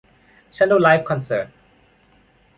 [0.57, 1.47] ฉันดูไลฟ์คอนเสิร์ต